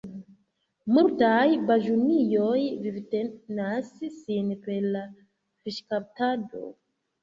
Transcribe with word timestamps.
Multaj 0.95 1.43
baĝunioj 1.67 2.57
vivtenas 2.87 3.95
sin 4.19 4.53
per 4.67 4.93
la 4.99 5.09
fiŝkaptado. 5.63 6.69